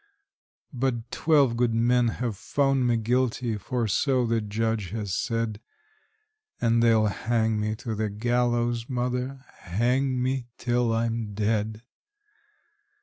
[0.73, 5.61] But twelve good men have found me guilty, for so the Judge has said,
[6.59, 11.83] And they'll hang me to the gallows, mother hang me till I'm dead!